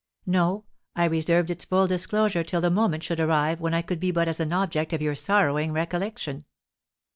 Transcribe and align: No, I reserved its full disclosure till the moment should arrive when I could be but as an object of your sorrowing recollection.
No, 0.25 0.65
I 0.95 1.05
reserved 1.05 1.51
its 1.51 1.63
full 1.65 1.85
disclosure 1.85 2.43
till 2.43 2.59
the 2.59 2.71
moment 2.71 3.03
should 3.03 3.19
arrive 3.19 3.61
when 3.61 3.75
I 3.75 3.83
could 3.83 3.99
be 3.99 4.09
but 4.09 4.27
as 4.27 4.39
an 4.39 4.51
object 4.51 4.93
of 4.93 5.01
your 5.03 5.13
sorrowing 5.13 5.71
recollection. 5.73 6.45